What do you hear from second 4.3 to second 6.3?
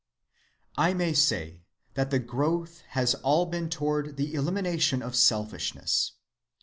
elimination of selfishness.